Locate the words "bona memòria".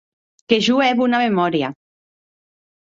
1.03-1.69